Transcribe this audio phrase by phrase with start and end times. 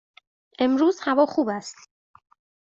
[0.59, 1.75] امروز هوا خوب است.